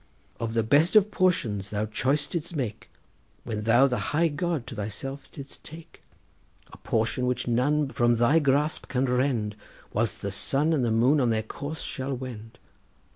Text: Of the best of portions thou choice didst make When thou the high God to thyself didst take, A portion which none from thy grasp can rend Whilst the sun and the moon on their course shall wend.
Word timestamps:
Of 0.39 0.55
the 0.55 0.63
best 0.63 0.95
of 0.95 1.11
portions 1.11 1.69
thou 1.69 1.85
choice 1.85 2.25
didst 2.25 2.55
make 2.55 2.89
When 3.43 3.65
thou 3.65 3.85
the 3.85 3.99
high 4.09 4.29
God 4.29 4.65
to 4.65 4.73
thyself 4.75 5.31
didst 5.31 5.63
take, 5.63 6.01
A 6.73 6.77
portion 6.77 7.27
which 7.27 7.47
none 7.47 7.87
from 7.89 8.15
thy 8.15 8.39
grasp 8.39 8.87
can 8.87 9.05
rend 9.05 9.55
Whilst 9.93 10.19
the 10.23 10.31
sun 10.31 10.73
and 10.73 10.83
the 10.83 10.89
moon 10.89 11.21
on 11.21 11.29
their 11.29 11.43
course 11.43 11.81
shall 11.81 12.15
wend. 12.17 12.57